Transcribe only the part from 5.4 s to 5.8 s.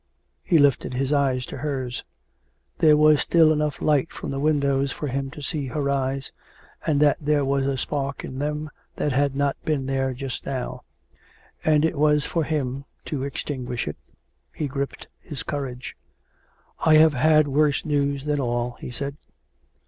see